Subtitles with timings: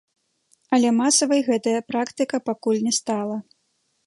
[0.77, 3.37] Але масавай гэтая практыка пакуль не стала.